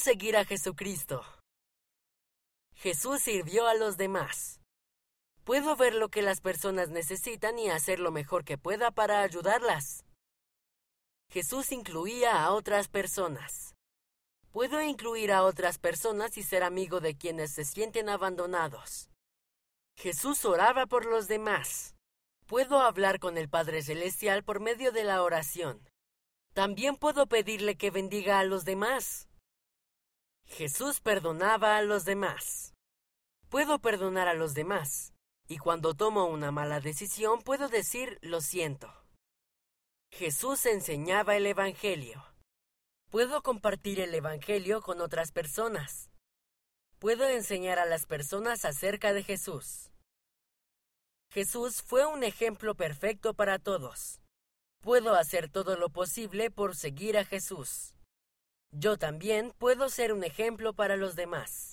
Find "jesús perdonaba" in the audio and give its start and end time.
30.48-31.76